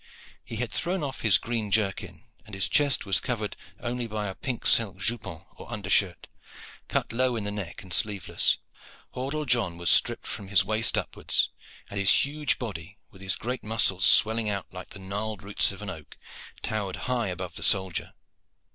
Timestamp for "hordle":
9.13-9.45